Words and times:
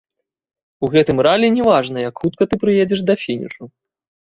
У 0.87 0.89
гэтым 0.95 1.17
ралі 1.27 1.51
не 1.59 1.63
важна, 1.69 1.97
як 2.09 2.15
хутка 2.25 2.43
ты 2.51 2.55
прыедзеш 2.65 2.99
да 3.13 3.19
фінішу. 3.27 3.63